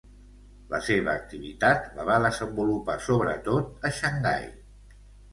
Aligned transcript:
La 0.69 0.77
seva 0.85 1.11
activitat 1.11 1.83
la 1.99 2.05
va 2.07 2.15
desenvolupar 2.23 2.95
sobretot 3.09 3.85
a 3.91 3.93
Xangai. 3.99 4.49